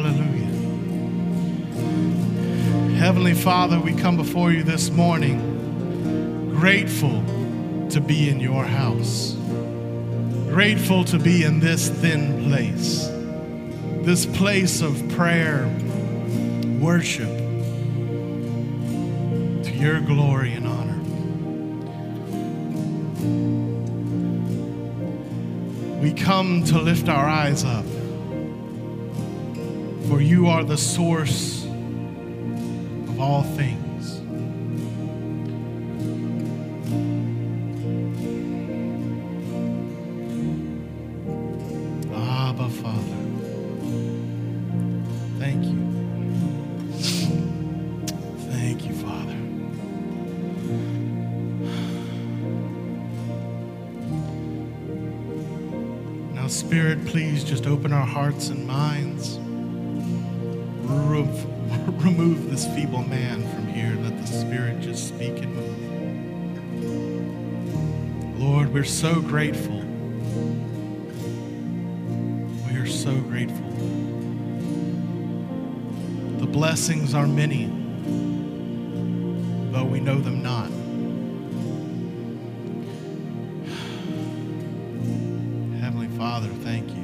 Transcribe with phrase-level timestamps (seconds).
[0.00, 0.46] Hallelujah.
[2.96, 7.22] Heavenly Father, we come before you this morning grateful
[7.90, 9.36] to be in your house,
[10.48, 13.08] grateful to be in this thin place,
[14.06, 15.66] this place of prayer,
[16.80, 17.28] worship,
[19.64, 20.98] to your glory and honor.
[26.00, 27.84] We come to lift our eyes up,
[30.10, 34.18] for you are the source of all things.
[42.12, 43.20] Abba, Father.
[45.38, 45.78] Thank you.
[48.50, 49.36] Thank you, Father.
[56.34, 59.09] Now, Spirit, please just open our hearts and minds.
[62.60, 63.96] This feeble man from here.
[64.02, 65.78] Let the Spirit just speak and move.
[68.38, 69.80] Lord, we're so grateful.
[72.68, 73.70] We are so grateful.
[76.38, 77.64] The blessings are many,
[79.72, 80.68] though we know them not.
[85.80, 86.99] Heavenly Father, thank you.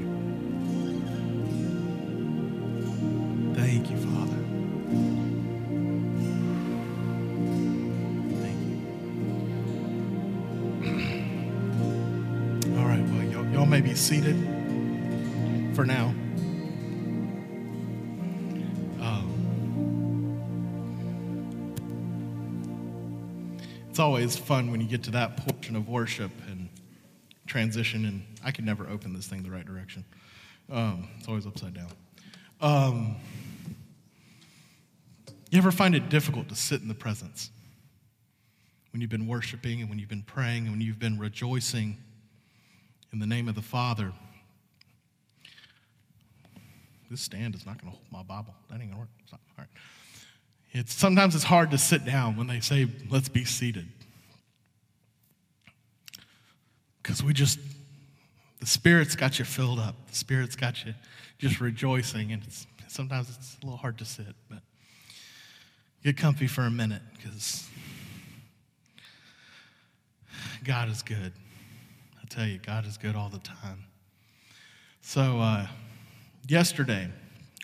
[13.86, 14.34] Be seated
[15.76, 16.06] for now.
[19.00, 20.32] Um,
[23.88, 26.68] it's always fun when you get to that portion of worship and
[27.46, 30.04] transition, and I can never open this thing the right direction.
[30.68, 31.92] Um, it's always upside down.
[32.60, 33.14] Um,
[35.50, 37.50] you ever find it difficult to sit in the presence
[38.92, 41.98] when you've been worshiping and when you've been praying and when you've been rejoicing
[43.12, 44.12] in the name of the Father?
[47.10, 48.54] This stand is not going to hold my Bible.
[48.68, 49.08] That ain't going to work.
[49.32, 49.68] All right.
[50.72, 53.86] It's, sometimes it's hard to sit down when they say, let's be seated.
[57.02, 57.58] Because we just,
[58.60, 59.94] the Spirit's got you filled up.
[60.08, 60.94] The Spirit's got you
[61.38, 62.32] just rejoicing.
[62.32, 64.58] And it's, sometimes it's a little hard to sit, but
[66.02, 67.68] get comfy for a minute because
[70.64, 71.32] God is good.
[72.26, 73.84] I tell you, God is good all the time.
[75.00, 75.68] So, uh,
[76.48, 77.08] yesterday,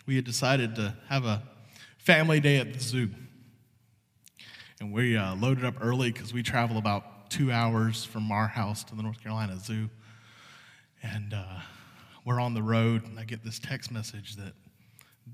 [0.05, 1.43] we had decided to have a
[1.97, 3.09] family day at the zoo.
[4.79, 8.85] And we uh, loaded up early because we travel about two hours from our house
[8.85, 9.89] to the North Carolina Zoo.
[11.01, 11.59] And uh,
[12.23, 14.53] we're on the road, and I get this text message that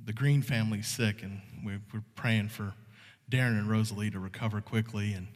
[0.06, 2.73] the Green family's sick, and we're, we're praying for
[3.29, 5.13] Darren and Rosalie to recover quickly.
[5.13, 5.28] And,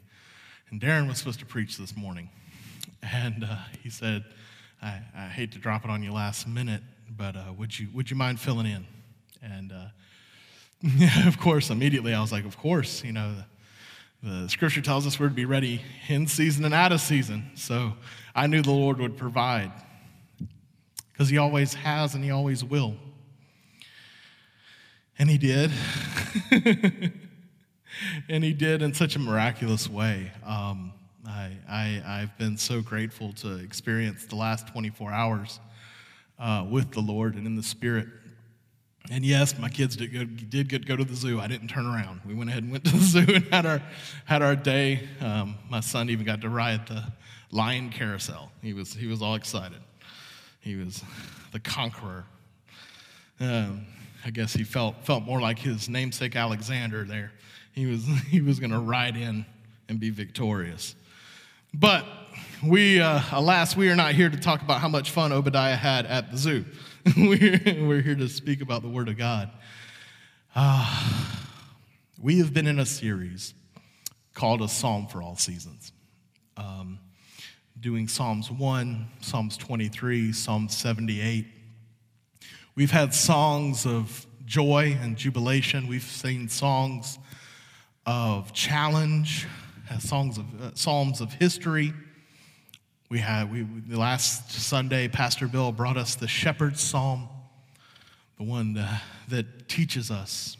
[0.71, 2.31] and Darren was supposed to preach this morning.
[3.11, 4.23] And uh, he said,
[4.81, 8.09] I, I hate to drop it on you last minute, but uh, would, you, would
[8.09, 8.85] you mind filling in?
[9.41, 13.35] And uh, of course, immediately I was like, of course, you know,
[14.23, 17.51] the, the scripture tells us we're to be ready in season and out of season.
[17.55, 17.93] So
[18.33, 19.71] I knew the Lord would provide
[21.11, 22.95] because he always has and he always will.
[25.19, 25.71] And he did.
[28.29, 30.31] and he did in such a miraculous way.
[30.45, 30.93] Um,
[31.27, 35.59] I, I, I've been so grateful to experience the last 24 hours
[36.37, 38.07] uh, with the Lord and in the Spirit.
[39.11, 41.39] And yes, my kids did, go, did get go to the zoo.
[41.39, 42.21] I didn't turn around.
[42.25, 43.81] We went ahead and went to the zoo and had our,
[44.25, 45.07] had our day.
[45.21, 47.03] Um, my son even got to ride the
[47.51, 48.51] lion carousel.
[48.61, 49.79] He was, he was all excited.
[50.59, 51.03] He was
[51.51, 52.25] the conqueror.
[53.39, 53.85] Um,
[54.25, 57.31] I guess he felt, felt more like his namesake Alexander there.
[57.73, 59.45] He was, he was going to ride in
[59.89, 60.95] and be victorious.
[61.73, 62.05] But
[62.63, 66.05] we, uh, alas, we are not here to talk about how much fun Obadiah had
[66.05, 66.65] at the zoo.
[67.17, 69.49] we're, we're here to speak about the Word of God.
[70.55, 71.25] Uh,
[72.21, 73.55] we have been in a series
[74.35, 75.93] called A Psalm for All Seasons,
[76.57, 76.99] um,
[77.79, 81.47] doing Psalms 1, Psalms 23, Psalm 78.
[82.75, 85.87] We've had songs of joy and jubilation.
[85.87, 87.17] We've seen songs
[88.05, 89.47] of challenge,
[89.99, 91.93] songs of uh, psalms of history.
[93.09, 97.27] We had we the last Sunday, Pastor Bill brought us the Shepherd's Psalm,
[98.37, 98.99] the one uh,
[99.29, 100.57] that teaches us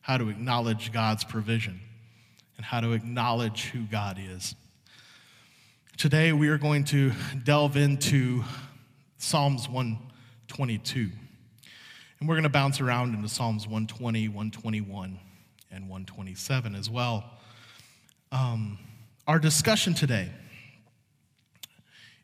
[0.00, 1.80] how to acknowledge God's provision
[2.56, 4.54] and how to acknowledge who God is.
[5.96, 7.12] Today, we are going to
[7.44, 8.42] delve into
[9.18, 11.10] Psalms 122.
[12.18, 15.18] And we're going to bounce around into Psalms 120, 121,
[15.70, 17.24] and 127 as well.
[18.32, 18.78] Um,
[19.26, 20.30] our discussion today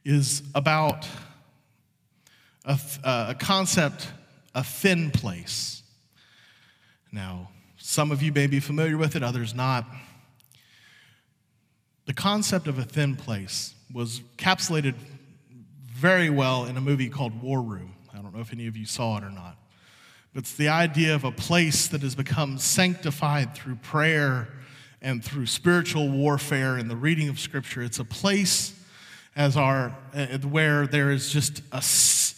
[0.05, 1.05] is about
[2.65, 4.09] a, a concept,
[4.55, 5.83] a thin place.
[7.11, 9.85] Now, some of you may be familiar with it, others not.
[12.05, 14.95] The concept of a thin place was encapsulated
[15.89, 17.97] very well in a movie called War Room.
[18.15, 19.57] I don't know if any of you saw it or not.
[20.33, 24.47] But it's the idea of a place that has become sanctified through prayer
[25.07, 27.81] and through spiritual warfare and the reading of Scripture.
[27.81, 28.75] It's a place
[29.37, 31.81] as our uh, where there is just a,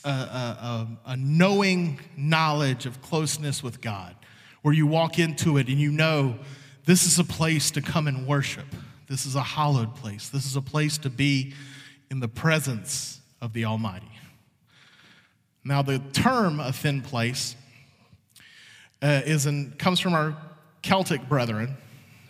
[0.04, 4.14] a, a, a knowing knowledge of closeness with God,
[4.60, 6.38] where you walk into it and you know
[6.84, 8.66] this is a place to come and worship.
[9.08, 10.28] This is a hallowed place.
[10.28, 11.54] This is a place to be
[12.10, 14.10] in the presence of the Almighty.
[15.64, 17.56] Now, the term a thin place
[19.00, 20.36] uh, is in, comes from our
[20.82, 21.78] Celtic brethren,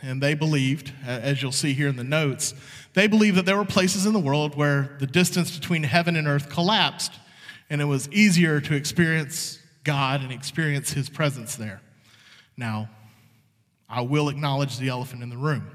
[0.00, 2.54] and they believed, as you'll see here in the notes,
[2.94, 6.26] they believed that there were places in the world where the distance between heaven and
[6.26, 7.12] earth collapsed,
[7.70, 11.80] and it was easier to experience God and experience His presence there.
[12.56, 12.88] Now,
[13.88, 15.70] I will acknowledge the elephant in the room.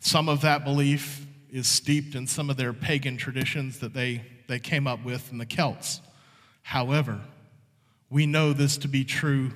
[0.00, 4.58] Some of that belief is steeped in some of their pagan traditions that they, they
[4.58, 6.00] came up with in the Celts.
[6.62, 7.20] However,
[8.10, 9.50] we know this to be true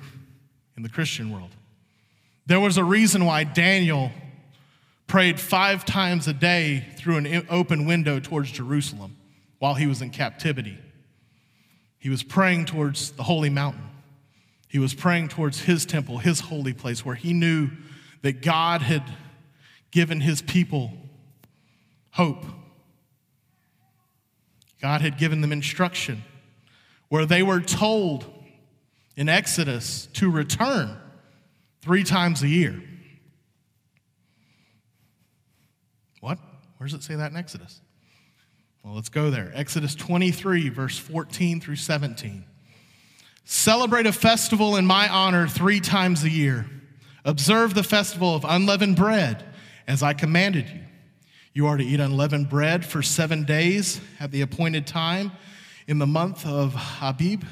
[0.75, 1.51] in the Christian world.
[2.45, 4.11] There was a reason why Daniel
[5.07, 9.17] prayed five times a day through an open window towards Jerusalem
[9.59, 10.77] while he was in captivity.
[11.99, 13.83] He was praying towards the holy mountain.
[14.67, 17.69] He was praying towards his temple, his holy place, where he knew
[18.21, 19.03] that God had
[19.91, 20.93] given his people
[22.11, 22.45] hope.
[24.81, 26.23] God had given them instruction
[27.09, 28.25] where they were told
[29.17, 30.97] in Exodus to return
[31.81, 32.81] three times a year.
[36.19, 36.39] What?
[36.77, 37.81] Where does it say that in Exodus?
[38.83, 39.51] Well, let's go there.
[39.53, 42.45] Exodus 23, verse 14 through 17.
[43.43, 46.65] Celebrate a festival in my honor three times a year.
[47.25, 49.43] Observe the festival of unleavened bread
[49.87, 50.79] as I commanded you.
[51.53, 55.31] You are to eat unleavened bread for seven days at the appointed time
[55.87, 57.43] in the month of Abib,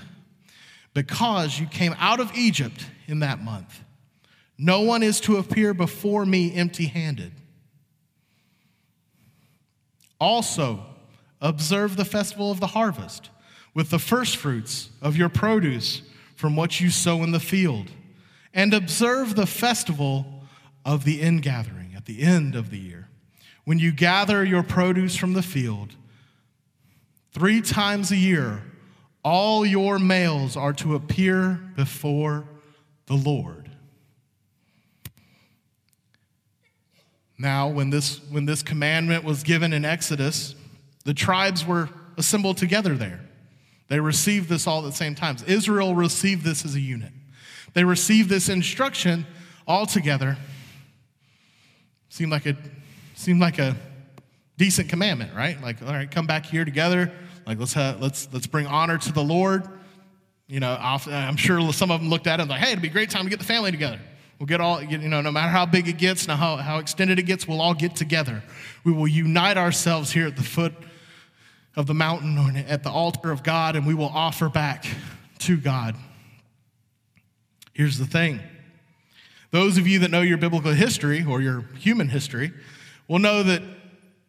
[0.93, 3.83] because you came out of Egypt in that month.
[4.61, 7.31] No one is to appear before me empty handed.
[10.19, 10.81] Also,
[11.39, 13.29] observe the festival of the harvest
[13.73, 16.01] with the firstfruits of your produce
[16.35, 17.87] from what you sow in the field,
[18.53, 20.43] and observe the festival
[20.85, 23.07] of the ingathering at the end of the year,
[23.65, 25.95] when you gather your produce from the field,
[27.33, 28.63] three times a year,
[29.23, 32.45] all your males are to appear before
[33.05, 33.58] the Lord.
[37.39, 40.53] Now, when this, when this commandment was given in Exodus,
[41.05, 43.21] the tribes were assembled together there.
[43.87, 45.37] They received this all at the same time.
[45.47, 47.11] Israel received this as a unit.
[47.73, 49.25] They received this instruction
[49.65, 50.37] all together
[52.09, 52.57] Seemed like a
[53.13, 53.77] seemed like a
[54.57, 55.61] decent commandment, right?
[55.61, 57.11] Like, all right, come back here together.
[57.45, 59.67] Like, let's have, let's let's bring honor to the Lord.
[60.47, 62.87] You know, I'm sure some of them looked at it and like, hey, it'd be
[62.87, 63.99] a great time to get the family together.
[64.39, 67.19] We'll get all, you know, no matter how big it gets, no how, how extended
[67.19, 68.41] it gets, we'll all get together.
[68.85, 70.73] We will unite ourselves here at the foot
[71.75, 74.85] of the mountain or at the altar of God, and we will offer back
[75.39, 75.95] to God.
[77.73, 78.39] Here's the thing
[79.51, 82.53] those of you that know your biblical history or your human history
[83.07, 83.61] will know that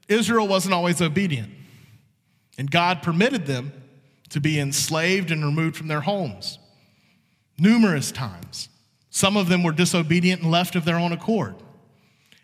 [0.09, 1.53] Israel wasn't always obedient.
[2.59, 3.73] And God permitted them
[4.31, 6.59] to be enslaved and removed from their homes
[7.59, 8.70] numerous times.
[9.11, 11.57] Some of them were disobedient and left of their own accord.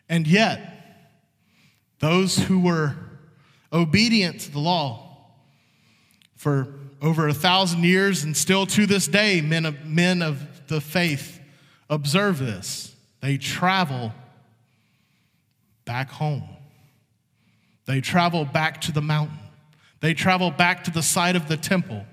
[0.09, 1.09] And yet,
[2.01, 2.97] those who were
[3.73, 5.19] obedient to the law
[6.37, 10.81] for over a thousand years and still to this day, men of, men of the
[10.81, 11.41] faith
[11.89, 12.95] Observe this.
[13.21, 14.13] They travel
[15.85, 16.49] back home.
[17.87, 19.39] They travel back to the mountain.
[20.01, 22.05] They travel back to the site of the temple.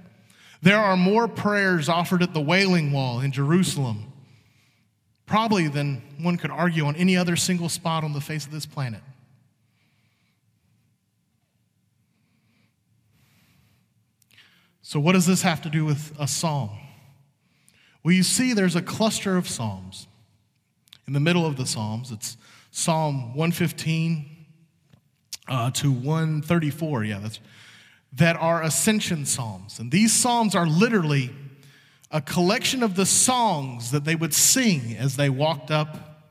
[0.62, 4.13] There are more prayers offered at the Wailing Wall in Jerusalem,
[5.26, 8.66] probably than one could argue on any other single spot on the face of this
[8.66, 9.02] planet.
[14.82, 16.70] So, what does this have to do with a psalm?
[18.04, 20.08] Well, you see, there's a cluster of Psalms.
[21.08, 22.38] In the middle of the Psalms, it's
[22.72, 24.30] Psalm 115
[25.48, 27.40] uh, to 134, yeah, that's,
[28.14, 29.80] that are ascension Psalms.
[29.80, 31.32] And these Psalms are literally
[32.14, 36.22] a collection of the songs that they would sing as they walked up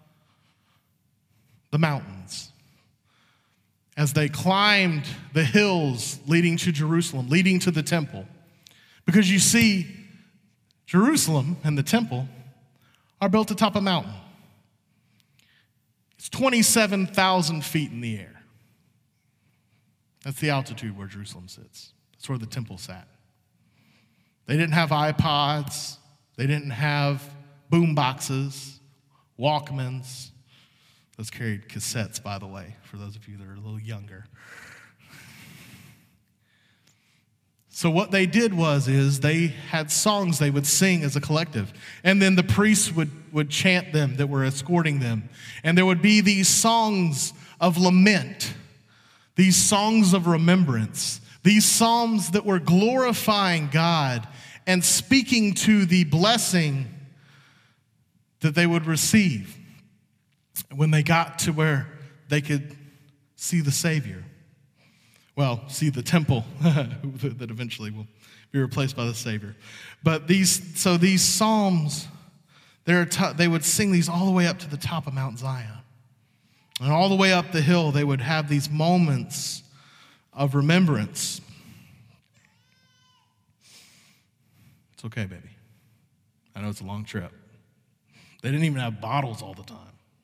[1.73, 2.53] the mountains,
[3.97, 8.27] as they climbed the hills leading to Jerusalem, leading to the temple.
[9.05, 9.89] Because you see,
[10.87, 12.29] Jerusalem and the temple
[13.21, 14.15] are built atop a mountain.
[16.17, 18.43] It's 27,000 feet in the air.
[20.23, 21.93] That's the altitude where Jerusalem sits.
[22.13, 23.09] That's where the temple sat.
[24.47, 25.97] They didn't have iPods,
[26.37, 27.23] they didn't have
[27.71, 28.81] boom boxes,
[29.39, 30.31] Walkmans.
[31.17, 34.25] Those carried cassettes, by the way, for those of you that are a little younger.
[37.75, 41.73] So what they did was is they had songs they would sing as a collective.
[42.05, 45.29] And then the priests would, would chant them that were escorting them.
[45.65, 48.55] And there would be these songs of lament,
[49.37, 54.27] these songs of remembrance, these psalms that were glorifying God
[54.67, 56.87] and speaking to the blessing
[58.41, 59.57] that they would receive
[60.75, 61.89] when they got to where
[62.29, 62.77] they could
[63.37, 64.25] see the Savior.
[65.35, 68.07] Well, see the temple that eventually will
[68.53, 69.57] be replaced by the Savior.
[70.03, 72.07] But these, so these Psalms,
[72.87, 75.79] t- they would sing these all the way up to the top of Mount Zion.
[76.81, 79.62] And all the way up the hill, they would have these moments
[80.33, 81.41] of remembrance.
[84.95, 85.51] It's okay, baby.
[86.55, 87.33] I know it's a long trip.
[88.43, 89.79] They didn't even have bottles all the time.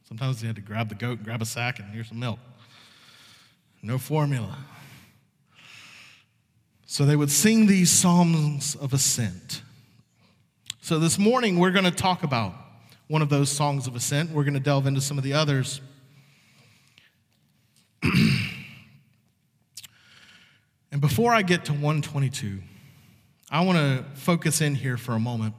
[0.08, 2.38] Sometimes they had to grab the goat, and grab a sack, and here's some milk.
[3.82, 4.56] No formula.
[6.86, 9.62] So they would sing these psalms of ascent.
[10.80, 12.54] So this morning, we're going to talk about
[13.08, 14.30] one of those songs of ascent.
[14.30, 15.80] We're going to delve into some of the others.
[20.90, 22.60] and before I get to 122,
[23.50, 25.54] I want to focus in here for a moment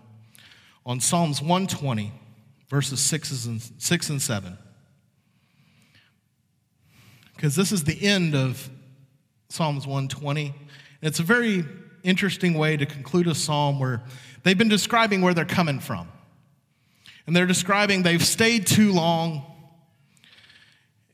[0.86, 2.12] on Psalms 120,
[2.68, 4.58] verses 6 and, 6 and 7.
[7.36, 8.70] Because this is the end of
[9.50, 10.48] Psalms 120.
[10.48, 10.56] And
[11.02, 11.64] It's a very
[12.04, 14.04] interesting way to conclude a psalm where
[14.44, 16.08] they've been describing where they're coming from.
[17.28, 19.44] And they're describing they've stayed too long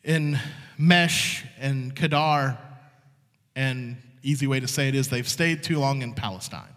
[0.03, 0.39] in
[0.77, 2.57] Mesh and Kedar
[3.55, 6.75] and easy way to say it is they've stayed too long in Palestine.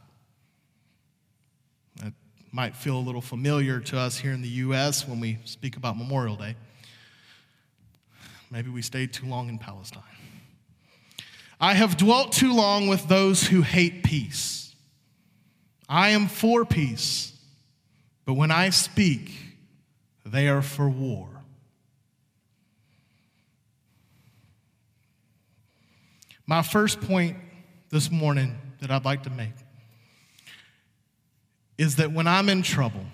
[1.97, 2.12] That
[2.52, 5.09] might feel a little familiar to us here in the U.S.
[5.09, 6.57] when we speak about Memorial Day.
[8.50, 10.02] Maybe we stayed too long in Palestine.
[11.61, 14.75] I have dwelt too long with those who hate peace.
[15.88, 17.33] I am for peace,
[18.26, 19.33] but when I speak,
[20.25, 21.38] they are for war.
[26.49, 27.37] My first point
[27.90, 29.52] this morning that I'd like to make
[31.76, 33.05] is that when I'm in trouble,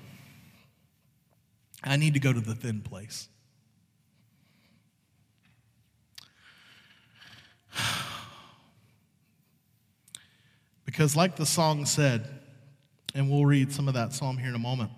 [1.82, 3.28] I need to go to the thin place.
[10.86, 12.28] Because, like the song said,
[13.16, 14.92] and we'll read some of that psalm here in a moment,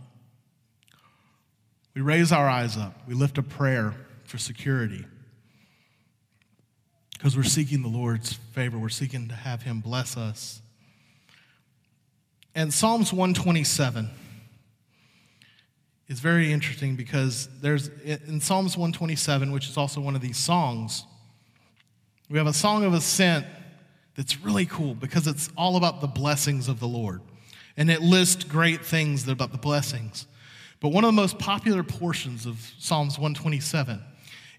[1.95, 5.07] we raise our eyes up, we lift a prayer for security
[7.17, 8.79] because we're seeking the Lord's favor.
[8.79, 10.61] We're seeking to have Him bless us.
[12.55, 14.09] And Psalms 127
[16.09, 21.05] is very interesting because there's in Psalms 127, which is also one of these songs,
[22.29, 23.47] we have a song of ascent
[24.17, 27.21] that's really cool because it's all about the blessings of the Lord.
[27.77, 30.27] And it lists great things about the blessings.
[30.81, 34.03] But one of the most popular portions of Psalms 127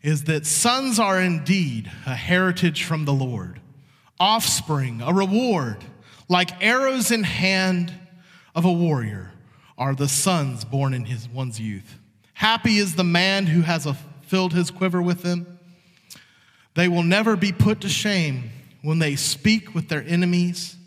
[0.08, 3.60] is that sons are indeed a heritage from the Lord,
[4.22, 5.84] offspring, a reward.
[6.30, 7.94] Like arrows in hand
[8.56, 9.34] of a warrior
[9.78, 12.00] are the sons born in his one's youth.
[12.36, 15.60] Happy is the man who has a, filled his quiver with them.
[16.76, 18.50] They will never be put to shame
[18.82, 20.78] when they speak with their enemies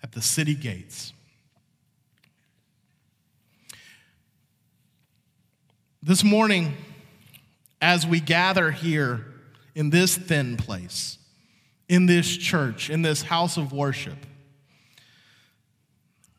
[0.00, 1.12] at the city gates.
[6.04, 6.76] This morning,
[7.80, 9.24] as we gather here
[9.74, 11.18] in this thin place,
[11.88, 14.26] in this church, in this house of worship.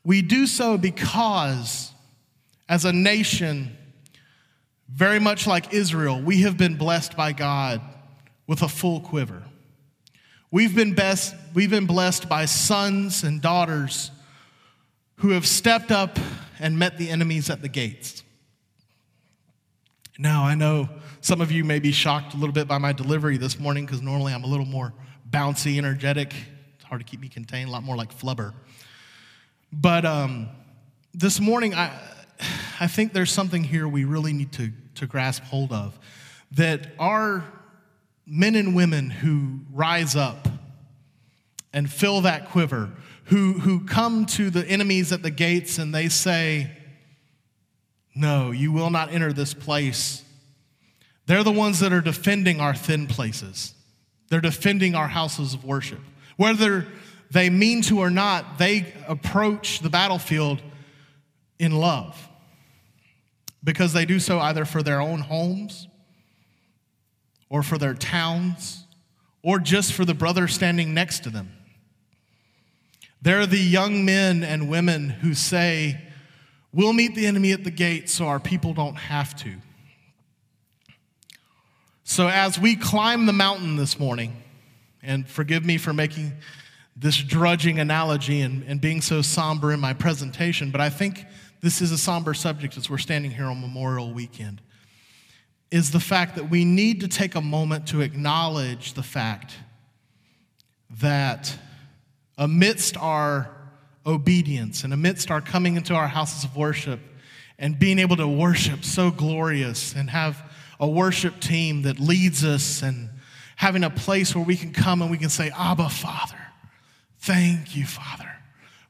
[0.04, 1.92] We do so because,
[2.68, 3.76] as a nation,
[4.88, 7.80] very much like Israel, we have been blessed by God
[8.46, 9.42] with a full quiver.
[10.50, 14.10] We've been, best, we've been blessed by sons and daughters
[15.16, 16.18] who have stepped up
[16.58, 18.22] and met the enemies at the gates.
[20.18, 20.88] Now, I know
[21.22, 24.02] some of you may be shocked a little bit by my delivery this morning because
[24.02, 24.92] normally I'm a little more
[25.30, 26.34] bouncy, energetic.
[26.74, 28.52] It's hard to keep me contained, a lot more like flubber.
[29.72, 30.48] But um,
[31.14, 31.96] this morning, I,
[32.80, 35.96] I think there's something here we really need to, to grasp hold of
[36.50, 37.44] that our
[38.26, 40.48] men and women who rise up
[41.72, 42.90] and fill that quiver,
[43.26, 46.72] who, who come to the enemies at the gates and they say,
[48.12, 50.21] No, you will not enter this place.
[51.26, 53.74] They're the ones that are defending our thin places.
[54.28, 56.00] They're defending our houses of worship.
[56.36, 56.86] Whether
[57.30, 60.60] they mean to or not, they approach the battlefield
[61.58, 62.28] in love
[63.64, 65.86] because they do so either for their own homes
[67.48, 68.84] or for their towns
[69.42, 71.52] or just for the brother standing next to them.
[73.20, 76.00] They're the young men and women who say,
[76.74, 79.56] We'll meet the enemy at the gate so our people don't have to.
[82.12, 84.36] So, as we climb the mountain this morning,
[85.02, 86.34] and forgive me for making
[86.94, 91.24] this drudging analogy and, and being so somber in my presentation, but I think
[91.62, 94.60] this is a somber subject as we're standing here on Memorial Weekend,
[95.70, 99.56] is the fact that we need to take a moment to acknowledge the fact
[101.00, 101.56] that
[102.36, 103.48] amidst our
[104.04, 107.00] obedience and amidst our coming into our houses of worship
[107.58, 110.51] and being able to worship so glorious and have
[110.82, 113.08] a worship team that leads us and
[113.54, 116.36] having a place where we can come and we can say, Abba, Father,
[117.20, 118.28] thank you, Father.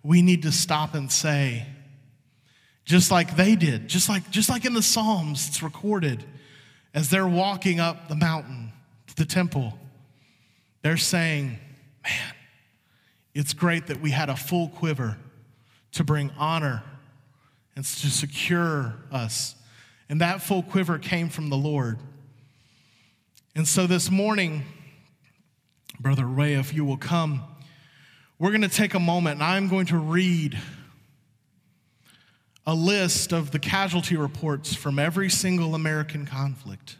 [0.03, 1.67] We need to stop and say,
[2.87, 6.25] just like they did, just like, just like in the Psalms, it's recorded
[6.95, 8.73] as they're walking up the mountain
[9.09, 9.79] to the temple,
[10.81, 11.59] they're saying,
[12.03, 12.35] Man,
[13.35, 15.19] it's great that we had a full quiver
[15.93, 16.83] to bring honor
[17.77, 19.57] and to secure us.
[20.13, 21.99] And that full quiver came from the Lord.
[23.57, 24.63] And so this morning,
[25.99, 27.43] Brother Ray, if you will come,
[28.39, 30.59] we're going to take a moment and I'm going to read
[32.67, 36.99] a list of the casualty reports from every single American conflict.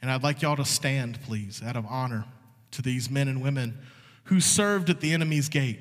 [0.00, 2.24] And I'd like y'all to stand, please, out of honor
[2.70, 3.76] to these men and women
[4.24, 5.80] who served at the enemy's gate.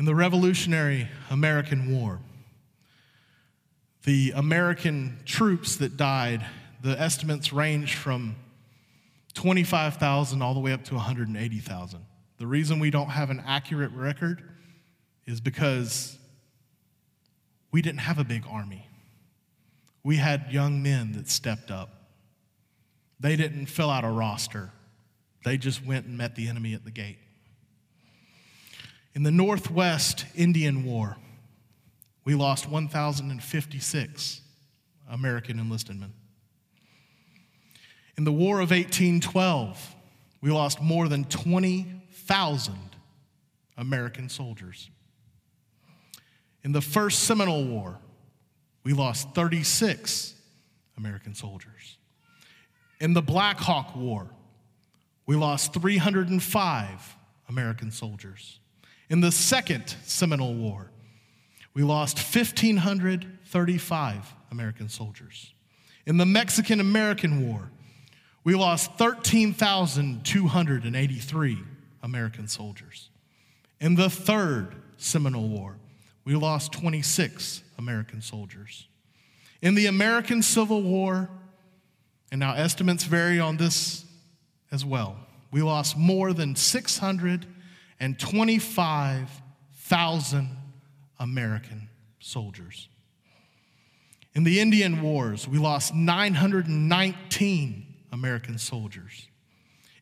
[0.00, 2.20] In the Revolutionary American War,
[4.04, 6.42] the American troops that died,
[6.80, 8.34] the estimates range from
[9.34, 12.00] 25,000 all the way up to 180,000.
[12.38, 14.42] The reason we don't have an accurate record
[15.26, 16.16] is because
[17.70, 18.88] we didn't have a big army.
[20.02, 21.90] We had young men that stepped up.
[23.20, 24.70] They didn't fill out a roster,
[25.44, 27.18] they just went and met the enemy at the gate.
[29.14, 31.16] In the Northwest Indian War,
[32.24, 34.40] we lost 1,056
[35.10, 36.12] American enlisted men.
[38.16, 39.96] In the War of 1812,
[40.40, 42.74] we lost more than 20,000
[43.76, 44.90] American soldiers.
[46.62, 47.98] In the First Seminole War,
[48.84, 50.34] we lost 36
[50.96, 51.96] American soldiers.
[53.00, 54.30] In the Black Hawk War,
[55.26, 57.16] we lost 305
[57.48, 58.59] American soldiers.
[59.10, 60.90] In the Second Seminole War,
[61.74, 65.52] we lost 1,535 American soldiers.
[66.06, 67.72] In the Mexican American War,
[68.44, 71.58] we lost 13,283
[72.02, 73.10] American soldiers.
[73.80, 75.76] In the Third Seminole War,
[76.24, 78.86] we lost 26 American soldiers.
[79.60, 81.28] In the American Civil War,
[82.30, 84.04] and now estimates vary on this
[84.70, 85.16] as well,
[85.50, 86.54] we lost more than
[88.00, 90.56] 625,000
[91.18, 92.88] American soldiers.
[94.34, 99.28] In the Indian Wars, we lost 919 American soldiers.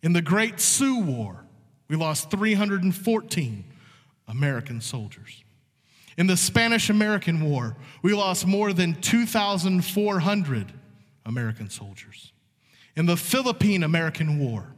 [0.03, 1.45] In the Great Sioux War,
[1.89, 3.65] we lost 314
[4.29, 5.43] American soldiers.
[6.17, 10.73] In the Spanish American War, we lost more than 2,400
[11.27, 12.33] American soldiers.
[12.95, 14.73] In the Philippine American War,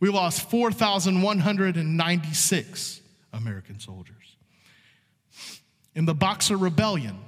[0.00, 3.00] we lost 4,196
[3.32, 4.36] American soldiers.
[5.94, 7.18] In the Boxer Rebellion,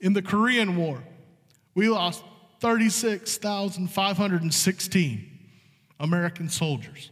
[0.00, 1.02] In the Korean War,
[1.74, 2.22] we lost
[2.60, 5.38] 36,516
[5.98, 7.10] American soldiers.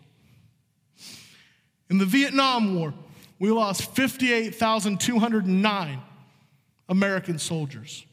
[1.89, 2.95] In the Vietnam War,
[3.41, 6.03] we lost 58,209
[6.89, 8.07] American soldiers.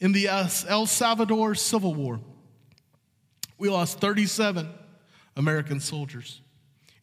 [0.00, 2.18] In the El Salvador Civil War,
[3.62, 4.68] we lost 37
[5.36, 6.40] American soldiers.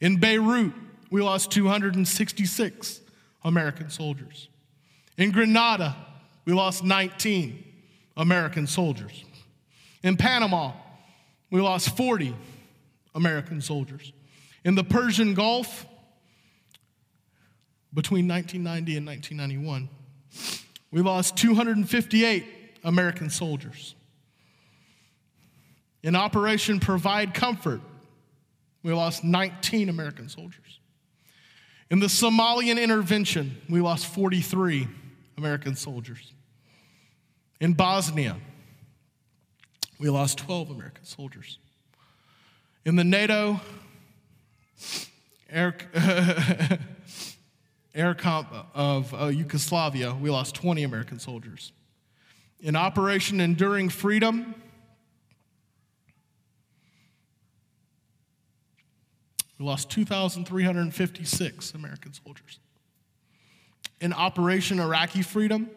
[0.01, 0.73] In Beirut,
[1.09, 2.99] we lost 266
[3.45, 4.49] American soldiers.
[5.17, 5.95] In Grenada,
[6.43, 7.63] we lost 19
[8.17, 9.23] American soldiers.
[10.03, 10.73] In Panama,
[11.49, 12.35] we lost 40
[13.15, 14.11] American soldiers.
[14.65, 15.85] In the Persian Gulf,
[17.93, 19.89] between 1990 and 1991,
[20.91, 22.43] we lost 258
[22.83, 23.95] American soldiers.
[26.03, 27.81] In Operation Provide Comfort,
[28.83, 30.79] we lost 19 American soldiers.
[31.91, 34.87] In the Somalian intervention, we lost 43
[35.37, 36.33] American soldiers.
[37.59, 38.37] In Bosnia,
[39.99, 41.57] we lost 12 American soldiers.
[42.85, 43.59] In the NATO
[45.49, 45.75] air,
[47.93, 51.73] air comp of uh, Yugoslavia, we lost 20 American soldiers.
[52.61, 54.55] In Operation Enduring Freedom,
[59.59, 62.59] we lost 2,356 American soldiers.
[63.99, 65.69] In Operation Iraqi Freedom,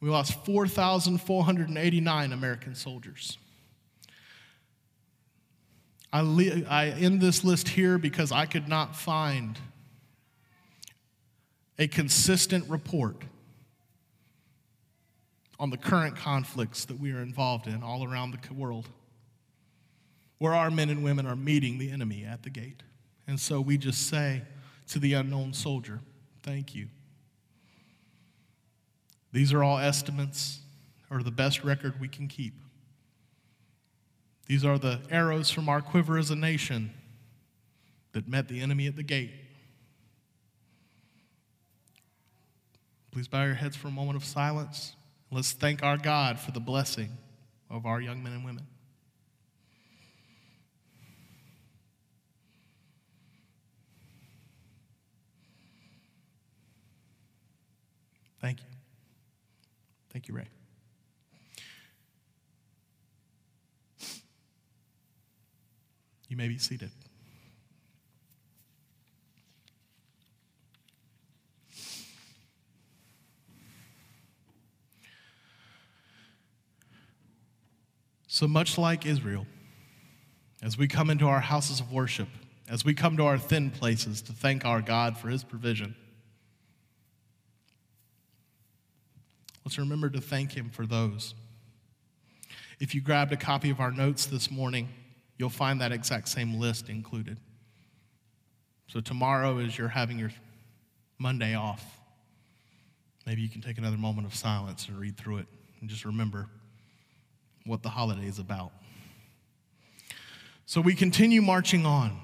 [0.00, 3.38] we lost 4,489 American soldiers.
[6.12, 9.56] I, I end this list here because I could not find
[11.78, 13.22] a consistent report
[15.60, 18.88] on the current conflicts that we are involved in all around the world,
[20.40, 22.82] where our men and women are meeting the enemy at the gate.
[23.28, 24.42] And so we just say
[24.88, 26.00] to the unknown soldier,
[26.42, 26.88] Thank you.
[29.32, 30.60] These are all estimates
[31.10, 32.54] or the best record we can keep.
[34.46, 36.90] These are the arrows from our quiver as a nation
[38.12, 39.32] that met the enemy at the gate.
[43.12, 44.94] Please bow your heads for a moment of silence.
[45.30, 47.10] Let's thank our God for the blessing
[47.68, 48.66] of our young men and women.
[58.40, 58.66] Thank you.
[60.12, 60.48] Thank you, Ray.
[66.28, 66.90] You may be seated.
[78.26, 79.44] So much like Israel,
[80.62, 82.28] as we come into our houses of worship,
[82.68, 85.96] as we come to our thin places to thank our God for his provision,
[89.70, 91.32] let's remember to thank him for those.
[92.80, 94.88] If you grabbed a copy of our notes this morning,
[95.38, 97.38] you'll find that exact same list included.
[98.88, 100.32] So tomorrow, as you're having your
[101.18, 102.00] Monday off,
[103.26, 105.46] maybe you can take another moment of silence and read through it
[105.80, 106.48] and just remember
[107.64, 108.72] what the holiday is about.
[110.66, 112.18] So we continue marching on.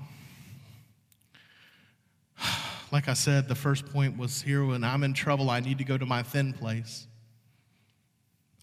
[2.92, 5.84] Like I said, the first point was here when I'm in trouble, I need to
[5.84, 7.06] go to my thin place.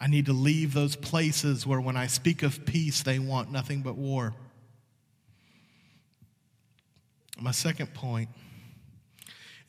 [0.04, 3.84] I need to leave those places where when I speak of peace, they want nothing
[3.84, 4.34] but war.
[7.40, 8.28] My second point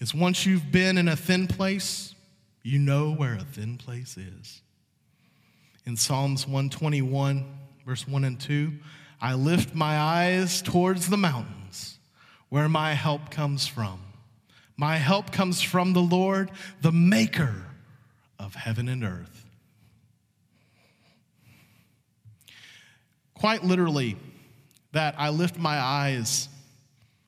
[0.01, 2.16] is once you've been in a thin place,
[2.64, 4.61] you know where a thin place is.
[5.87, 7.44] In Psalms 121,
[7.87, 8.73] verse 1 and 2,
[9.20, 11.97] I lift my eyes towards the mountains
[12.49, 14.01] where my help comes from.
[14.77, 16.51] My help comes from the Lord,
[16.83, 17.55] the maker
[18.40, 19.43] of heaven and earth.
[23.35, 24.16] Quite literally,
[24.92, 26.49] that I lift my eyes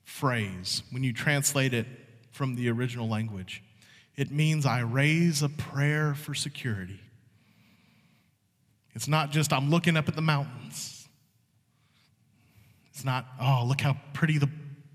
[0.04, 1.86] phrase, when you translate it
[2.30, 3.62] from the original language,
[4.16, 7.00] it means I raise a prayer for security.
[8.94, 11.06] It's not just I'm looking up at the mountains.
[12.92, 14.48] It's not, oh, look how pretty the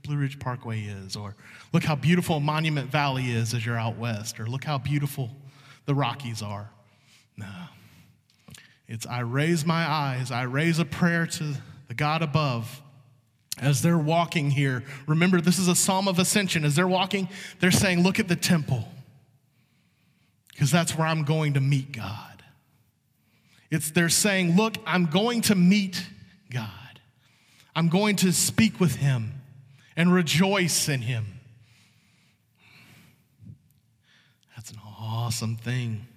[0.03, 1.35] Blue Ridge Parkway is, or
[1.71, 5.29] look how beautiful Monument Valley is as you're out west, or look how beautiful
[5.85, 6.71] the Rockies are.
[7.37, 7.45] No.
[8.91, 11.55] It's I raise my eyes, I raise a prayer to
[11.87, 12.81] the God above
[13.61, 16.65] as they're walking here, remember this is a psalm of ascension.
[16.65, 18.87] As they're walking, they're saying, Look at the temple,
[20.51, 22.43] because that's where I'm going to meet God.
[23.69, 26.07] It's they're saying, Look, I'm going to meet
[26.49, 26.69] God.
[27.75, 29.33] I'm going to speak with him
[29.95, 31.25] and rejoice in him.
[34.55, 36.07] That's an awesome thing.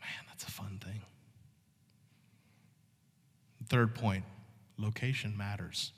[0.00, 1.00] Man, that's a fun thing.
[3.68, 4.24] Third point
[4.78, 5.92] location matters.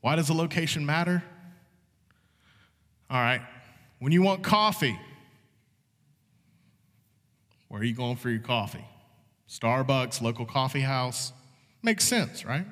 [0.00, 1.22] Why does the location matter?
[3.08, 3.40] All right,
[3.98, 4.98] when you want coffee,
[7.68, 8.84] where are you going for your coffee?
[9.48, 11.32] Starbucks, local coffee house.
[11.82, 12.66] Makes sense, right?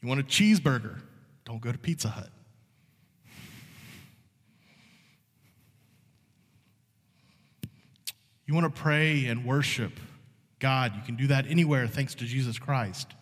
[0.00, 1.00] You want a cheeseburger?
[1.44, 2.30] Don't go to Pizza Hut.
[8.50, 9.92] You want to pray and worship
[10.58, 13.14] God, you can do that anywhere thanks to Jesus Christ.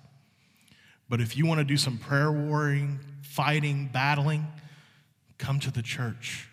[1.06, 4.46] But if you want to do some prayer warring, fighting, battling,
[5.36, 6.48] come to the church.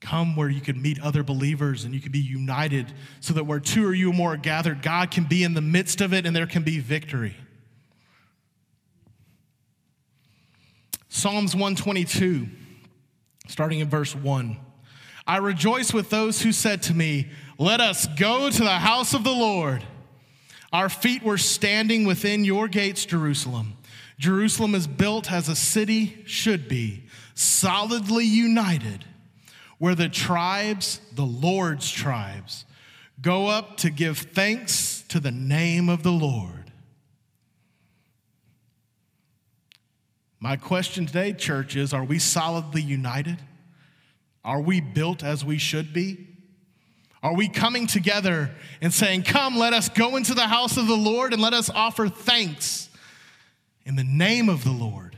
[0.00, 3.60] Come where you can meet other believers and you can be united so that where
[3.60, 6.34] two or you more are gathered, God can be in the midst of it and
[6.34, 7.36] there can be victory.
[11.10, 12.48] Psalms 122,
[13.46, 14.56] starting in verse 1.
[15.26, 19.24] I rejoice with those who said to me, Let us go to the house of
[19.24, 19.84] the Lord.
[20.72, 23.76] Our feet were standing within your gates, Jerusalem.
[24.18, 27.04] Jerusalem is built as a city should be,
[27.34, 29.04] solidly united
[29.82, 32.64] where the tribes, the Lord's tribes,
[33.20, 36.70] go up to give thanks to the name of the Lord.
[40.38, 43.38] My question today, church, is are we solidly united?
[44.44, 46.26] Are we built as we should be?
[47.22, 48.50] Are we coming together
[48.80, 51.70] and saying, Come, let us go into the house of the Lord and let us
[51.70, 52.88] offer thanks
[53.84, 55.16] in the name of the Lord?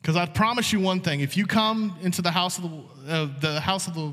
[0.00, 3.28] Because I promise you one thing if you come into the house of the, uh,
[3.40, 4.12] the house of the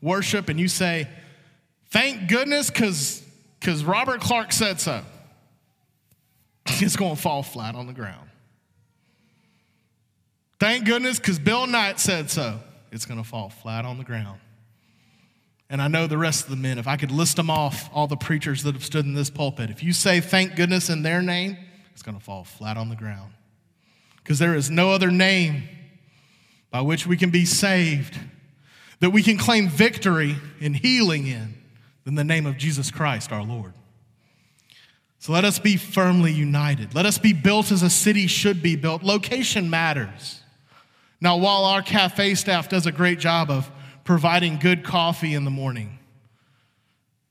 [0.00, 1.08] worship and you say,
[1.90, 5.02] thank goodness because Robert Clark said so,
[6.66, 8.28] it's going to fall flat on the ground.
[10.62, 12.60] Thank goodness because Bill Knight said so,
[12.92, 14.38] it's going to fall flat on the ground.
[15.68, 18.06] And I know the rest of the men, if I could list them off, all
[18.06, 21.20] the preachers that have stood in this pulpit, if you say thank goodness in their
[21.20, 21.56] name,
[21.90, 23.32] it's going to fall flat on the ground
[24.18, 25.64] because there is no other name
[26.70, 28.16] by which we can be saved,
[29.00, 31.54] that we can claim victory and healing in,
[32.04, 33.72] than the name of Jesus Christ our Lord.
[35.18, 36.94] So let us be firmly united.
[36.94, 39.02] Let us be built as a city should be built.
[39.02, 40.41] Location matters.
[41.22, 43.70] Now, while our cafe staff does a great job of
[44.04, 45.98] providing good coffee in the morning,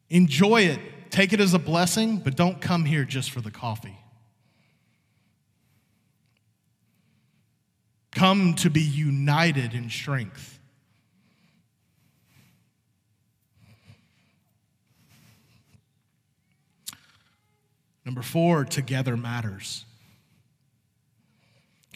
[0.09, 0.79] enjoy it,
[1.11, 4.01] take it as a blessing, but don't come here just for the coffee.
[8.11, 10.59] come to be united in strength.
[18.05, 19.85] Number four, together matters.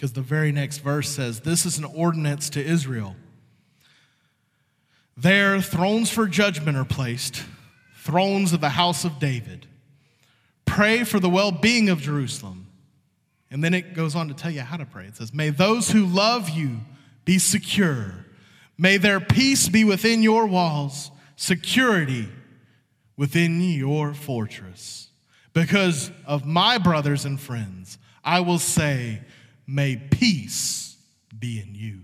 [0.05, 3.15] Because the very next verse says, This is an ordinance to Israel.
[5.17, 7.41] There, thrones for judgment are placed,
[7.95, 9.65] thrones of the house of David.
[10.63, 12.67] Pray for the well being of Jerusalem
[13.49, 15.05] and then it goes on to tell you how to pray.
[15.05, 16.81] It says, May those who love you
[17.23, 18.25] be secure.
[18.77, 22.29] May their peace be within your walls, security
[23.17, 25.09] within your fortress.
[25.53, 29.21] Because of my brothers and friends, I will say,
[29.67, 30.97] May peace
[31.38, 32.01] be in you.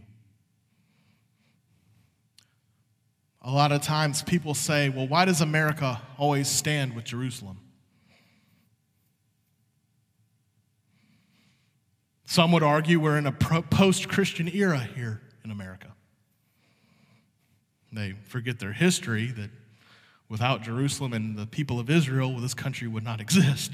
[3.44, 7.58] A lot of times people say, Well, why does America always stand with Jerusalem?
[12.26, 15.88] Some would argue we're in a post Christian era here in America.
[17.92, 19.50] They forget their history that
[20.30, 23.74] without Jerusalem and the people of Israel, this country would not exist.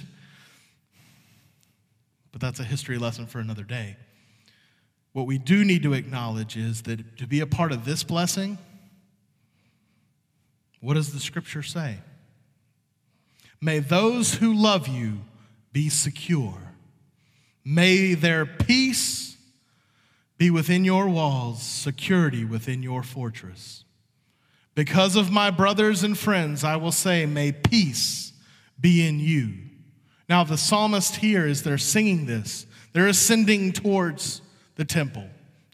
[2.37, 3.97] But that's a history lesson for another day.
[5.11, 8.59] What we do need to acknowledge is that to be a part of this blessing,
[10.79, 11.97] what does the scripture say?
[13.59, 15.21] May those who love you
[15.73, 16.75] be secure.
[17.65, 19.35] May their peace
[20.37, 23.83] be within your walls, security within your fortress.
[24.75, 28.31] Because of my brothers and friends, I will say, may peace
[28.79, 29.66] be in you.
[30.29, 34.41] Now, the psalmist here, as they're singing this, they're ascending towards
[34.75, 35.27] the temple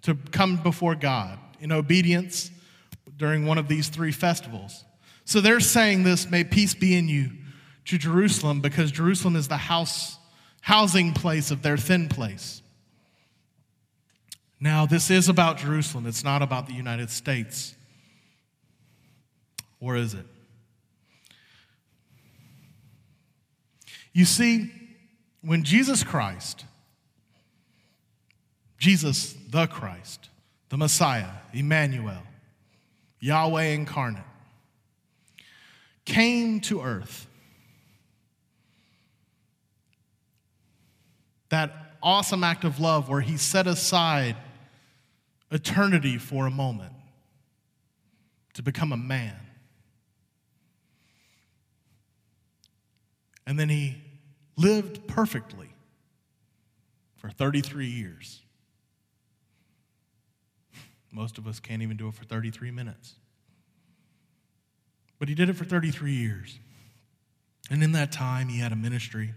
[0.04, 2.52] to come before God in obedience
[3.18, 4.84] during one of these three festivals.
[5.26, 7.32] So they're saying this, may peace be in you.
[7.86, 10.18] to Jerusalem because Jerusalem is the house,
[10.62, 12.62] housing place of their thin place.
[14.60, 17.76] Now, this is about Jerusalem, it's not about the United States.
[19.82, 20.26] Or is it?
[24.14, 24.72] You see,
[25.42, 26.66] when Jesus Christ,
[28.78, 30.30] Jesus the Christ,
[30.70, 32.24] the Messiah, Emmanuel,
[33.20, 34.24] Yahweh incarnate,
[36.06, 37.28] came to earth,
[41.50, 41.72] that
[42.02, 44.36] awesome act of love where he set aside
[45.52, 46.94] eternity for a moment
[48.54, 49.36] to become a man.
[53.46, 54.02] And then he
[54.56, 55.70] lived perfectly
[57.16, 58.42] for 33 years.
[61.12, 63.16] Most of us can't even do it for 33 minutes.
[65.20, 66.60] But he did it for 33 years.
[67.70, 69.34] And in that time, he had a ministry.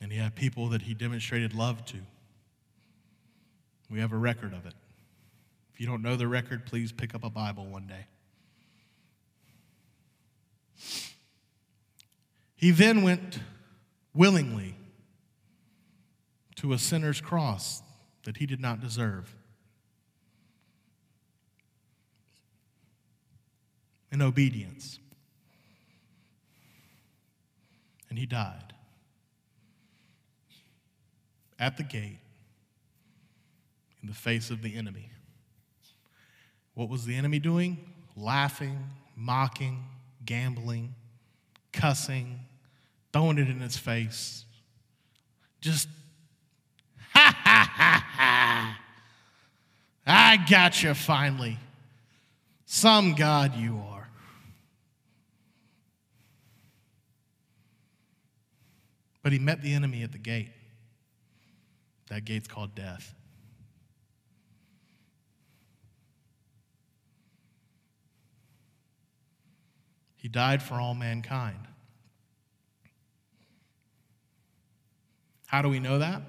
[0.00, 1.98] And he had people that he demonstrated love to.
[3.88, 4.74] We have a record of it.
[5.72, 8.06] If you don't know the record, please pick up a Bible one day.
[12.56, 13.40] He then went
[14.14, 14.76] willingly
[16.56, 17.82] to a sinner's cross
[18.24, 19.34] that he did not deserve.
[24.10, 24.98] In obedience.
[28.08, 28.72] And he died
[31.58, 32.18] at the gate
[34.02, 35.10] in the face of the enemy.
[36.74, 37.78] What was the enemy doing?
[38.16, 38.78] Laughing,
[39.16, 39.82] mocking,
[40.24, 40.94] gambling,
[41.72, 42.40] cussing,
[43.12, 44.44] throwing it in his face.
[45.60, 45.88] Just,
[47.12, 48.80] ha ha ha ha.
[50.06, 51.58] I got you finally.
[52.66, 54.08] Some God you are.
[59.22, 60.50] But he met the enemy at the gate.
[62.08, 63.14] That gate's called death.
[70.24, 71.68] He died for all mankind.
[75.44, 76.22] How do we know that?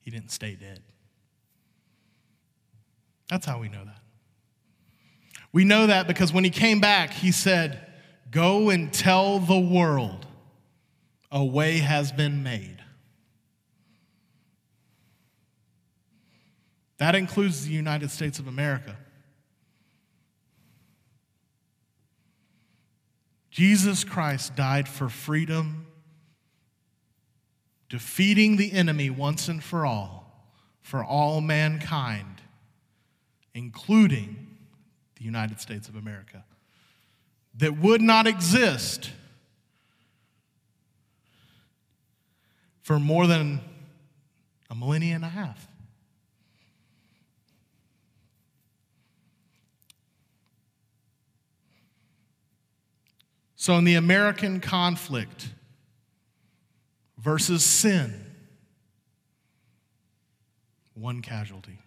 [0.00, 0.80] He didn't stay dead.
[3.28, 4.00] That's how we know that.
[5.52, 7.86] We know that because when he came back, he said,
[8.32, 10.26] Go and tell the world
[11.30, 12.82] a way has been made.
[16.98, 18.96] That includes the United States of America.
[23.50, 25.86] Jesus Christ died for freedom,
[27.88, 30.48] defeating the enemy once and for all,
[30.80, 32.40] for all mankind,
[33.54, 34.46] including
[35.16, 36.44] the United States of America,
[37.58, 39.10] that would not exist
[42.82, 43.60] for more than
[44.70, 45.69] a millennia and a half.
[53.60, 55.50] So, in the American conflict
[57.18, 58.24] versus sin,
[60.94, 61.78] one casualty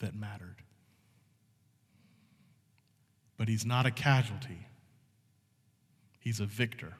[0.00, 0.56] that mattered.
[3.38, 4.66] But he's not a casualty,
[6.20, 6.96] he's a victor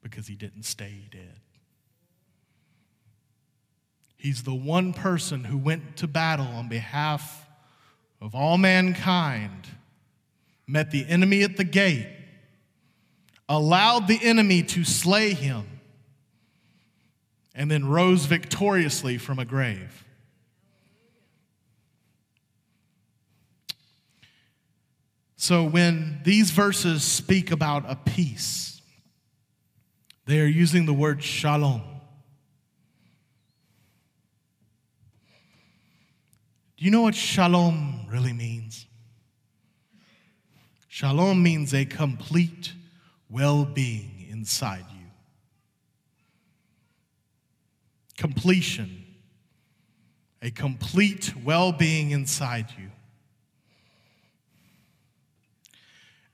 [0.00, 1.40] because he didn't stay dead.
[4.16, 7.45] He's the one person who went to battle on behalf
[8.20, 9.68] of all mankind
[10.66, 12.08] met the enemy at the gate,
[13.48, 15.64] allowed the enemy to slay him,
[17.54, 20.04] and then rose victoriously from a grave.
[25.36, 28.80] So, when these verses speak about a peace,
[30.24, 31.82] they are using the word shalom.
[36.76, 38.86] Do you know what shalom really means?
[40.88, 42.72] Shalom means a complete
[43.28, 45.06] well being inside you,
[48.16, 49.04] completion,
[50.40, 52.90] a complete well being inside you.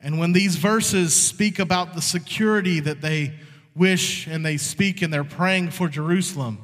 [0.00, 3.34] And when these verses speak about the security that they
[3.74, 6.58] wish and they speak and they're praying for Jerusalem,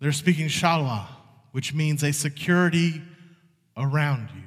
[0.00, 1.06] they're speaking shalom
[1.52, 3.02] which means a security
[3.78, 4.42] around you.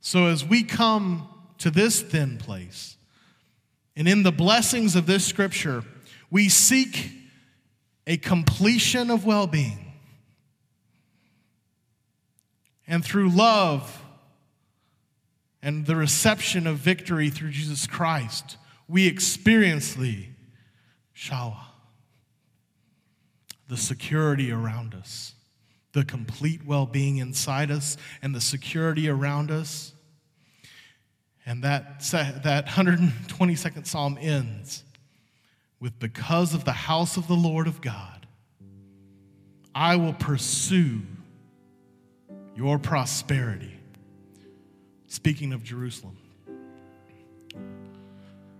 [0.00, 1.28] So as we come
[1.58, 2.96] to this thin place,
[3.96, 5.82] and in the blessings of this scripture,
[6.30, 7.10] we seek
[8.06, 9.94] a completion of well being.
[12.86, 14.02] And through love
[15.62, 20.26] and the reception of victory through Jesus Christ, we experience the
[21.16, 21.56] shalvah,
[23.68, 25.34] the security around us,
[25.96, 29.94] the complete well being inside us, and the security around us.
[31.46, 34.84] And that, that 122nd Psalm ends
[35.80, 38.26] with Because of the house of the Lord of God,
[39.74, 41.00] I will pursue
[42.54, 43.72] your prosperity.
[45.06, 46.18] Speaking of Jerusalem.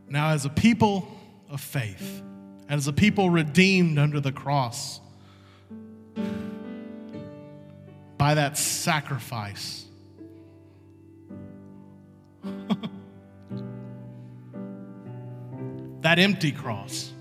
[0.08, 1.06] Now, as a people
[1.50, 2.22] of faith,
[2.66, 5.00] and as a people redeemed under the cross
[8.26, 9.86] by that sacrifice,
[16.00, 17.12] that empty cross.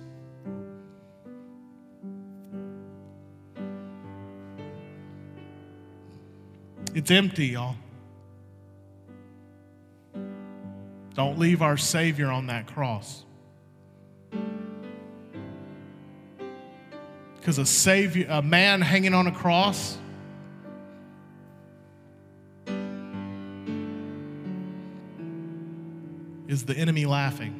[6.95, 7.75] It's empty, y'all.
[11.13, 13.23] Don't leave our Savior on that cross.
[17.35, 19.99] Because a savior, a man hanging on a cross,
[26.55, 27.53] is the enemy laughing.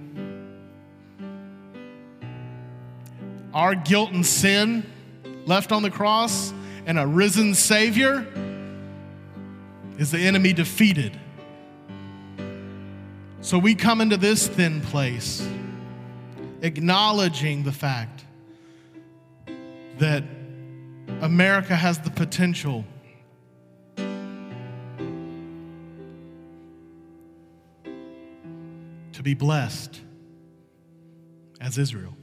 [3.54, 4.90] Our guilt and sin
[5.46, 6.54] left on the cross
[6.86, 8.26] and a risen Savior
[9.98, 11.20] is the enemy defeated.
[13.42, 15.46] So we come into this thin place,
[16.62, 18.24] acknowledging the fact
[19.98, 20.24] that
[21.20, 22.86] America has the potential
[29.26, 30.00] be blessed
[31.60, 32.16] as Israel.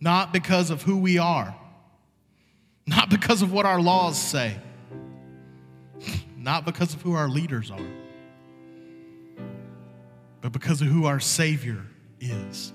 [0.00, 1.54] Not because of who we are,
[2.86, 4.56] not because of what our laws say,
[6.36, 7.78] not because of who our leaders are,
[10.40, 11.84] but because of who our Savior
[12.18, 12.72] is.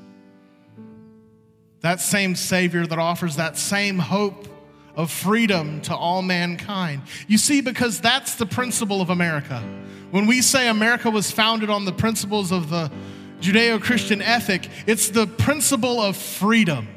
[1.79, 4.47] That same Savior that offers that same hope
[4.95, 7.01] of freedom to all mankind.
[7.27, 9.61] You see, because that's the principle of America.
[10.11, 12.91] When we say America was founded on the principles of the
[13.41, 16.87] Judeo Christian ethic, it's the principle of freedom.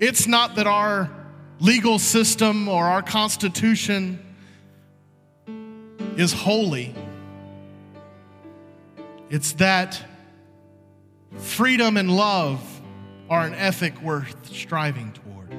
[0.00, 1.10] It's not that our
[1.60, 4.24] legal system or our constitution
[6.16, 6.94] is holy,
[9.30, 10.02] it's that
[11.36, 12.60] freedom and love
[13.28, 15.54] are an ethic worth striving toward.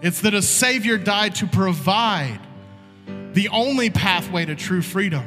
[0.00, 2.40] It's that a Savior died to provide
[3.32, 5.24] the only pathway to true freedom.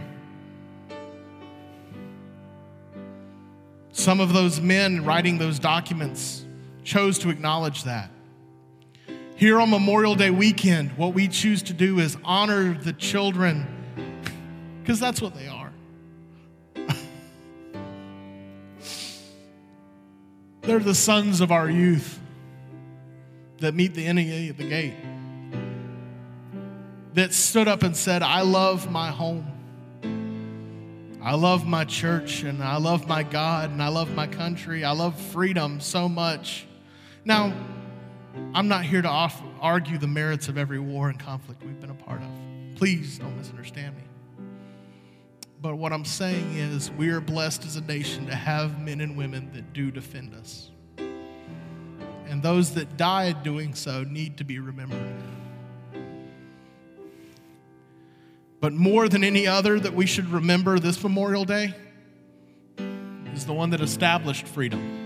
[3.91, 6.45] Some of those men writing those documents
[6.83, 8.09] chose to acknowledge that.
[9.35, 13.67] Here on Memorial Day weekend, what we choose to do is honor the children
[14.81, 15.60] because that's what they are.
[20.61, 22.19] They're the sons of our youth
[23.59, 24.95] that meet the enemy at the gate,
[27.13, 29.47] that stood up and said, I love my home.
[31.23, 34.83] I love my church and I love my God and I love my country.
[34.83, 36.65] I love freedom so much.
[37.25, 37.53] Now,
[38.55, 41.95] I'm not here to argue the merits of every war and conflict we've been a
[41.95, 42.75] part of.
[42.75, 44.03] Please don't misunderstand me.
[45.61, 49.15] But what I'm saying is, we are blessed as a nation to have men and
[49.15, 50.71] women that do defend us.
[52.27, 55.13] And those that died doing so need to be remembered.
[58.59, 61.75] But more than any other that we should remember this Memorial Day
[63.33, 64.97] is the one that established freedom.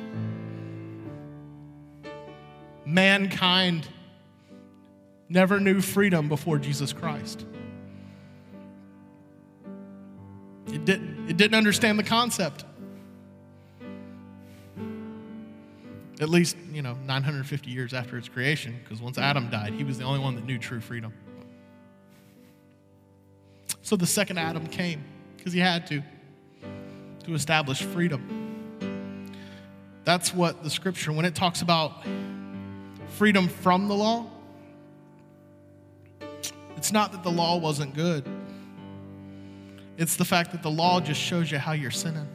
[2.86, 3.88] Mankind
[5.28, 7.46] never knew freedom before Jesus Christ.
[10.68, 12.66] It didn't, it didn't understand the concept.
[16.22, 19.98] At least, you know, 950 years after its creation, because once Adam died, he was
[19.98, 21.14] the only one that knew true freedom.
[23.82, 25.04] So the second Adam came,
[25.38, 26.02] because he had to,
[27.26, 29.32] to establish freedom.
[30.06, 32.06] That's what the scripture, when it talks about
[33.10, 34.26] freedom from the law,
[36.78, 38.26] it's not that the law wasn't good.
[39.98, 42.28] It's the fact that the law just shows you how you're sinning.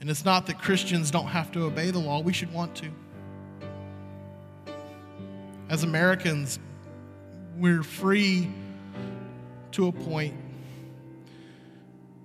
[0.00, 2.90] And it's not that Christians don't have to obey the law, we should want to.
[5.68, 6.58] As Americans,
[7.56, 8.50] we're free
[9.72, 10.34] to a point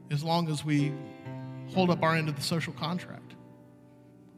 [0.09, 0.91] as long as we
[1.73, 3.35] hold up our end of the social contract?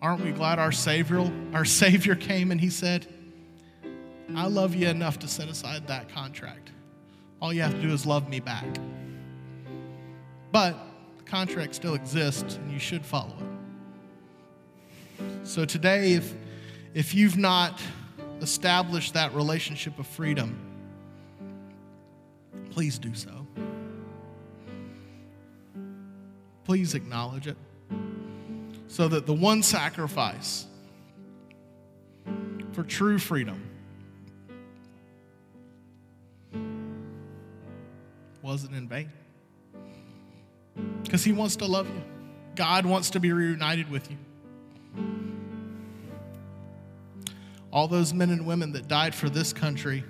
[0.01, 3.07] Aren't we glad our Savior, our Savior came and He said,
[4.35, 6.71] I love you enough to set aside that contract.
[7.41, 8.65] All you have to do is love me back.
[10.51, 10.75] But
[11.17, 15.27] the contract still exists and you should follow it.
[15.43, 16.33] So today, if,
[16.93, 17.79] if you've not
[18.41, 20.57] established that relationship of freedom,
[22.71, 23.47] please do so.
[26.65, 27.57] Please acknowledge it
[28.87, 30.65] so that the one sacrifice
[32.73, 33.68] for true freedom
[38.41, 39.11] wasn't in vain.
[41.03, 42.03] Because He wants to love you,
[42.55, 44.17] God wants to be reunited with you.
[47.71, 50.03] All those men and women that died for this country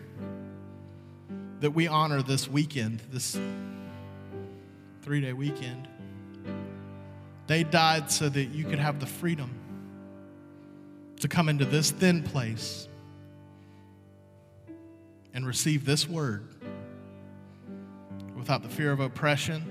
[1.60, 3.38] that we honor this weekend, this
[5.02, 5.88] three day weekend,
[7.48, 9.50] they died so that you could have the freedom
[11.20, 12.88] to come into this thin place
[15.34, 16.48] and receive this word
[18.40, 19.64] without the fear of oppression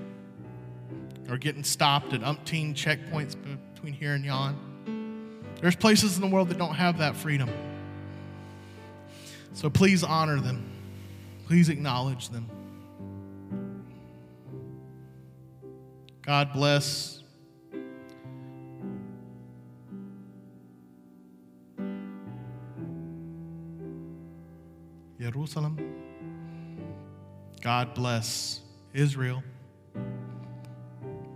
[1.29, 3.35] or getting stopped at umpteen checkpoints
[3.73, 5.43] between here and yon.
[5.59, 7.49] There's places in the world that don't have that freedom.
[9.53, 10.63] So please honor them.
[11.47, 12.49] Please acknowledge them.
[16.21, 17.23] God bless.
[25.19, 26.08] Jerusalem.
[27.61, 28.61] God bless
[28.93, 29.43] Israel,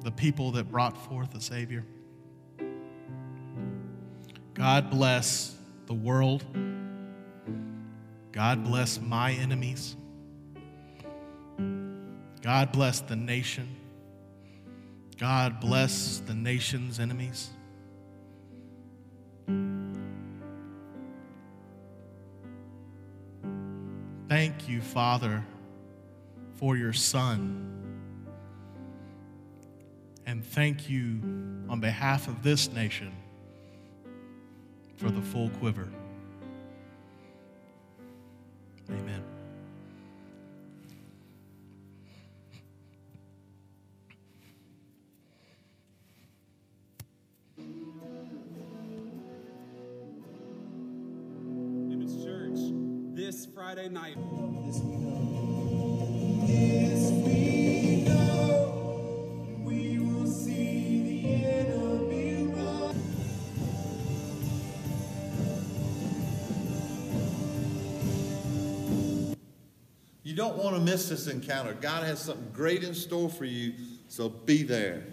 [0.03, 1.83] the people that brought forth a Savior.
[4.53, 5.55] God bless
[5.87, 6.45] the world.
[8.31, 9.95] God bless my enemies.
[12.41, 13.75] God bless the nation.
[15.17, 17.49] God bless the nation's enemies.
[24.29, 25.45] Thank you, Father,
[26.63, 27.69] for your Son.
[30.25, 31.19] And thank you
[31.67, 33.11] on behalf of this nation
[34.95, 35.89] for the full quiver.
[38.89, 39.23] Amen.
[51.91, 54.15] Image Church, this Friday night.
[70.33, 71.75] You don't want to miss this encounter.
[71.75, 73.75] God has something great in store for you,
[74.07, 75.03] so be there.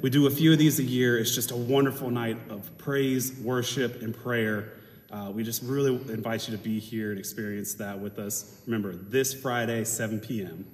[0.00, 1.18] We do a few of these a year.
[1.18, 4.74] It's just a wonderful night of praise, worship, and prayer.
[5.10, 8.60] Uh, we just really invite you to be here and experience that with us.
[8.66, 10.64] Remember, this Friday, 7 p.m.